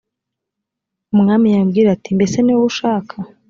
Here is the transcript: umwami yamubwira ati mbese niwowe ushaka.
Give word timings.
umwami 1.13 1.45
yamubwira 1.49 1.87
ati 1.91 2.09
mbese 2.17 2.35
niwowe 2.41 2.67
ushaka. 2.71 3.15